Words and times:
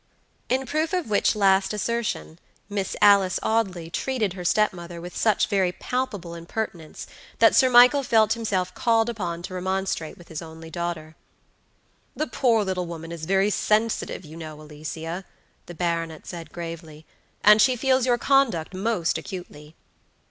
In 0.49 0.65
proof 0.65 0.93
of 0.93 1.11
which 1.11 1.35
last 1.35 1.73
assertion 1.75 2.39
Miss 2.67 2.95
Alicia 3.03 3.37
Audley 3.43 3.91
treated 3.91 4.33
her 4.33 4.43
stepmother 4.43 4.99
with 4.99 5.15
such 5.15 5.45
very 5.45 5.71
palpable 5.71 6.33
impertinence 6.33 7.05
that 7.37 7.53
Sir 7.55 7.69
Michael 7.69 8.01
felt 8.01 8.33
himself 8.33 8.73
called 8.73 9.09
upon 9.09 9.43
to 9.43 9.53
remonstrate 9.53 10.17
with 10.17 10.29
his 10.29 10.41
only 10.41 10.71
daughter. 10.71 11.15
"The 12.15 12.25
poor 12.25 12.63
little 12.63 12.87
woman 12.87 13.11
is 13.11 13.25
very 13.25 13.51
sensitive, 13.51 14.25
you 14.25 14.35
know, 14.35 14.59
Alicia," 14.59 15.23
the 15.67 15.75
baronet 15.75 16.25
said, 16.25 16.51
gravely, 16.51 17.05
"and 17.43 17.61
she 17.61 17.75
feels 17.75 18.07
your 18.07 18.17
conduct 18.17 18.73
most 18.73 19.19
acutely." 19.19 19.75